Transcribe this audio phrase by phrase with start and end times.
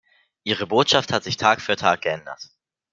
[0.43, 2.49] Ihre Botschaft hat sich Tag für Tag geändert.